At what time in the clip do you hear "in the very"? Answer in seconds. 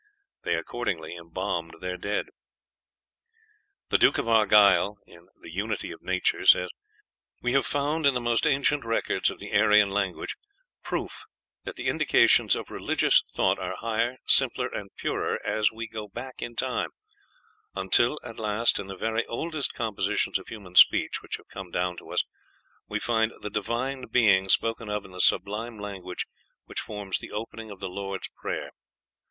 18.79-19.23